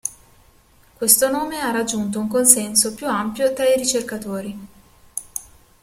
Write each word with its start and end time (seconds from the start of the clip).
Questo 0.95 1.29
nome 1.29 1.59
ha 1.59 1.69
raggiunto 1.69 2.19
un 2.19 2.27
consenso 2.27 2.95
più 2.95 3.05
ampio 3.05 3.53
tra 3.53 3.67
i 3.67 3.75
ricercatori. 3.77 4.57